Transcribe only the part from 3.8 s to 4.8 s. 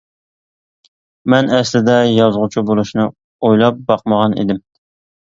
باقمىغان ئىدىم.